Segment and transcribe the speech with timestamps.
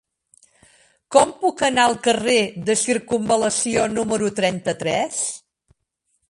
[1.15, 2.37] Com puc anar al carrer
[2.69, 5.23] de Circumval·lació número trenta-tres?